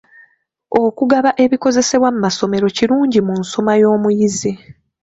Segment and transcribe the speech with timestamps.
[0.83, 4.51] Okugaba ebikozesebwa mu masomero kirungi mu nsoma y'omuyizi.